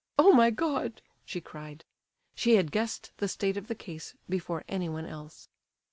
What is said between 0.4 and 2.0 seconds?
God!" she cried.